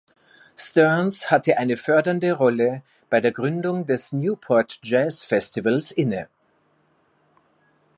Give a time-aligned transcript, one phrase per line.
[0.55, 6.27] Stearns hatte eine fördernde Rolle bei der Gründung des Newport Jazz Festivals inne.